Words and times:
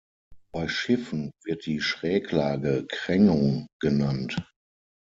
Bei 0.51 0.67
Schiffen 0.67 1.29
wird 1.45 1.67
die 1.67 1.79
Schräglage 1.79 2.87
Krängung 2.87 3.67
genannt. 3.79 4.35